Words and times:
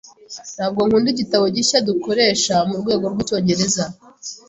Ntabwo 0.55 0.81
nkunda 0.87 1.09
igitabo 1.11 1.45
gishya 1.55 1.77
dukoresha 1.89 2.55
murwego 2.69 3.05
rwicyongereza. 3.13 3.83